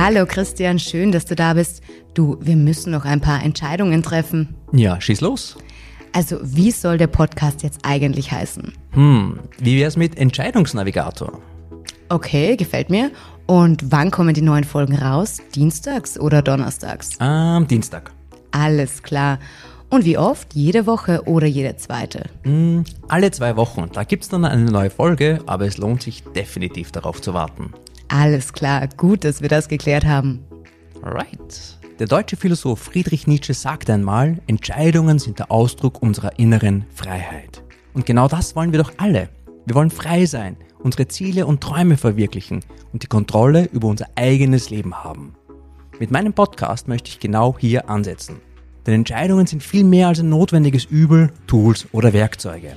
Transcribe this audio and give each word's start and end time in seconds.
Hallo 0.00 0.26
Christian, 0.26 0.78
schön, 0.78 1.10
dass 1.10 1.24
du 1.24 1.34
da 1.34 1.54
bist. 1.54 1.82
Du, 2.14 2.38
wir 2.40 2.54
müssen 2.54 2.92
noch 2.92 3.04
ein 3.04 3.20
paar 3.20 3.42
Entscheidungen 3.42 4.00
treffen. 4.00 4.54
Ja, 4.70 5.00
schieß 5.00 5.22
los. 5.22 5.58
Also, 6.12 6.38
wie 6.40 6.70
soll 6.70 6.98
der 6.98 7.08
Podcast 7.08 7.64
jetzt 7.64 7.80
eigentlich 7.82 8.30
heißen? 8.30 8.72
Hm, 8.92 9.40
wie 9.58 9.80
wär's 9.80 9.96
mit 9.96 10.16
Entscheidungsnavigator? 10.16 11.40
Okay, 12.10 12.54
gefällt 12.54 12.90
mir. 12.90 13.10
Und 13.46 13.90
wann 13.90 14.12
kommen 14.12 14.34
die 14.34 14.40
neuen 14.40 14.62
Folgen 14.62 14.94
raus? 14.94 15.38
Dienstags 15.56 16.16
oder 16.16 16.42
donnerstags? 16.42 17.18
Am 17.18 17.66
Dienstag. 17.66 18.12
Alles 18.52 19.02
klar. 19.02 19.40
Und 19.90 20.04
wie 20.04 20.16
oft? 20.16 20.54
Jede 20.54 20.86
Woche 20.86 21.24
oder 21.26 21.48
jede 21.48 21.76
zweite? 21.76 22.26
Hm, 22.44 22.84
alle 23.08 23.32
zwei 23.32 23.56
Wochen. 23.56 23.90
Da 23.92 24.04
gibt's 24.04 24.28
dann 24.28 24.44
eine 24.44 24.70
neue 24.70 24.90
Folge, 24.90 25.40
aber 25.46 25.66
es 25.66 25.76
lohnt 25.76 26.02
sich 26.02 26.22
definitiv 26.22 26.92
darauf 26.92 27.20
zu 27.20 27.34
warten. 27.34 27.72
Alles 28.08 28.52
klar, 28.52 28.88
gut, 28.96 29.24
dass 29.24 29.42
wir 29.42 29.48
das 29.48 29.68
geklärt 29.68 30.04
haben. 30.04 30.44
Alright. 31.02 31.78
Der 31.98 32.06
deutsche 32.06 32.36
Philosoph 32.36 32.78
Friedrich 32.80 33.26
Nietzsche 33.26 33.54
sagte 33.54 33.92
einmal, 33.92 34.38
Entscheidungen 34.46 35.18
sind 35.18 35.38
der 35.38 35.50
Ausdruck 35.50 36.00
unserer 36.00 36.38
inneren 36.38 36.84
Freiheit. 36.94 37.62
Und 37.92 38.06
genau 38.06 38.28
das 38.28 38.54
wollen 38.56 38.72
wir 38.72 38.78
doch 38.78 38.92
alle. 38.98 39.28
Wir 39.66 39.74
wollen 39.74 39.90
frei 39.90 40.24
sein, 40.24 40.56
unsere 40.78 41.08
Ziele 41.08 41.46
und 41.46 41.60
Träume 41.60 41.96
verwirklichen 41.96 42.60
und 42.92 43.02
die 43.02 43.08
Kontrolle 43.08 43.68
über 43.72 43.88
unser 43.88 44.06
eigenes 44.14 44.70
Leben 44.70 45.02
haben. 45.02 45.34
Mit 45.98 46.10
meinem 46.10 46.32
Podcast 46.32 46.86
möchte 46.86 47.10
ich 47.10 47.18
genau 47.18 47.56
hier 47.58 47.90
ansetzen. 47.90 48.36
Denn 48.86 48.94
Entscheidungen 48.94 49.46
sind 49.46 49.62
viel 49.62 49.84
mehr 49.84 50.08
als 50.08 50.20
ein 50.20 50.28
notwendiges 50.28 50.84
Übel, 50.84 51.32
Tools 51.46 51.88
oder 51.92 52.12
Werkzeuge. 52.12 52.76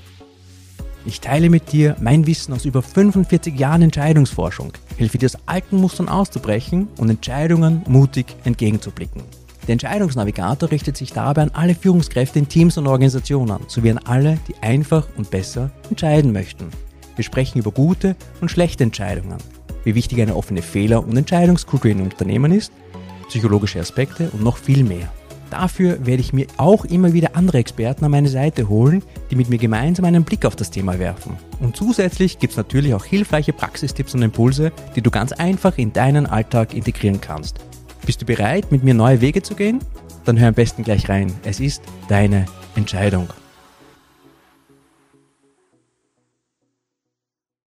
Ich 1.04 1.20
teile 1.20 1.50
mit 1.50 1.72
dir 1.72 1.96
mein 2.00 2.28
Wissen 2.28 2.54
aus 2.54 2.66
über 2.66 2.84
45 2.84 3.60
Jahren 3.60 3.82
Entscheidungsforschung, 3.82 4.74
helfe 4.98 5.18
dir 5.18 5.26
aus 5.26 5.38
alten 5.48 5.78
Mustern 5.78 6.08
auszubrechen 6.08 6.90
und 6.98 7.10
Entscheidungen 7.10 7.82
mutig 7.88 8.36
entgegenzublicken. 8.44 9.24
Der 9.68 9.74
Entscheidungsnavigator 9.74 10.70
richtet 10.70 10.98
sich 10.98 11.12
dabei 11.12 11.44
an 11.44 11.52
alle 11.54 11.74
Führungskräfte 11.74 12.38
in 12.38 12.48
Teams 12.48 12.78
und 12.78 12.88
Organisationen 12.88 13.62
sowie 13.68 13.92
an 13.92 14.00
alle, 14.00 14.38
die 14.48 14.56
einfach 14.62 15.08
und 15.18 15.32
besser 15.32 15.72
entscheiden 15.90 16.34
möchten. 16.34 16.70
Wir 17.16 17.24
sprechen 17.24 17.60
über 17.60 17.72
gute 17.72 18.16
und 18.40 18.50
schlechte 18.50 18.84
Entscheidungen, 18.84 19.38
wie 19.84 19.96
wichtig 19.96 20.22
eine 20.22 20.36
offene 20.36 20.62
Fehler- 20.62 21.04
und 21.04 21.18
Entscheidungskultur 21.18 21.90
in 21.90 22.02
Unternehmen 22.02 22.52
ist, 22.52 22.72
psychologische 23.28 23.80
Aspekte 23.80 24.30
und 24.32 24.44
noch 24.44 24.58
viel 24.58 24.84
mehr. 24.84 25.12
Dafür 25.52 26.06
werde 26.06 26.22
ich 26.22 26.32
mir 26.32 26.48
auch 26.56 26.86
immer 26.86 27.12
wieder 27.12 27.36
andere 27.36 27.58
Experten 27.58 28.06
an 28.06 28.12
meine 28.12 28.30
Seite 28.30 28.70
holen, 28.70 29.04
die 29.30 29.36
mit 29.36 29.50
mir 29.50 29.58
gemeinsam 29.58 30.06
einen 30.06 30.24
Blick 30.24 30.46
auf 30.46 30.56
das 30.56 30.72
Thema 30.72 30.98
werfen. 30.98 31.38
Und 31.60 31.76
zusätzlich 31.76 32.40
gibt 32.40 32.52
es 32.52 32.58
natürlich 32.58 32.94
auch 32.94 33.04
hilfreiche 33.04 33.52
Praxistipps 33.52 34.16
und 34.16 34.22
Impulse, 34.22 34.72
die 34.96 35.02
du 35.02 35.12
ganz 35.12 35.34
einfach 35.34 35.78
in 35.78 35.92
deinen 35.92 36.26
Alltag 36.26 36.74
integrieren 36.74 37.20
kannst. 37.20 37.60
Bist 38.06 38.22
du 38.22 38.26
bereit, 38.26 38.72
mit 38.72 38.86
mir 38.86 38.94
neue 38.94 39.20
Wege 39.20 39.44
zu 39.44 39.54
gehen? 39.56 39.80
Dann 40.24 40.40
hör 40.40 40.48
am 40.48 40.54
besten 40.54 40.84
gleich 40.84 41.10
rein. 41.10 41.34
Es 41.44 41.60
ist 41.60 41.84
deine 42.08 42.46
Entscheidung. 42.76 43.28